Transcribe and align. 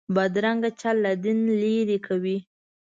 بدرنګه 0.15 0.69
چل 0.81 0.95
له 1.05 1.11
دین 1.23 1.37
لرې 1.61 1.97
کوي 2.07 2.37